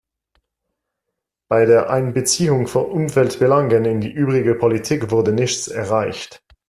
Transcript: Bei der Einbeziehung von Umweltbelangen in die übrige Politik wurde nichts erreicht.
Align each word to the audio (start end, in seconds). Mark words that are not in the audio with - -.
Bei 1.47 1.67
der 1.67 1.91
Einbeziehung 1.91 2.65
von 2.65 2.85
Umweltbelangen 2.85 3.85
in 3.85 4.01
die 4.01 4.11
übrige 4.11 4.55
Politik 4.55 5.11
wurde 5.11 5.31
nichts 5.31 5.67
erreicht. 5.67 6.41